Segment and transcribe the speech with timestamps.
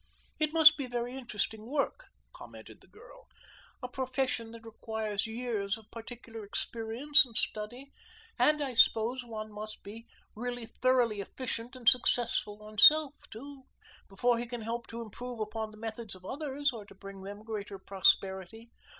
[0.39, 3.27] "It must be very interesting work," commented the girl;
[3.83, 7.91] "a profession that requires years of particular experience and study,
[8.39, 13.65] and I suppose one must be really thoroughly efficient and successful himself, too,
[14.09, 17.43] before he can help to improve upon the methods of others or to bring them
[17.43, 18.71] greater prosperity."